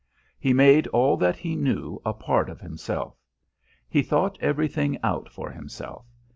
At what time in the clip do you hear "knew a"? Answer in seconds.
1.55-2.11